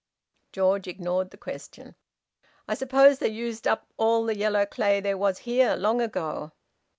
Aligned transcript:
George 0.51 0.87
ignored 0.87 1.29
the 1.29 1.37
question. 1.37 1.93
"I 2.67 2.73
suppose 2.73 3.19
they 3.19 3.27
used 3.29 3.67
up 3.67 3.85
all 3.97 4.23
the 4.25 4.35
yellow 4.35 4.65
clay 4.65 4.99
there 4.99 5.15
was 5.15 5.37
here, 5.37 5.75
long 5.75 6.01
ago?" 6.01 6.53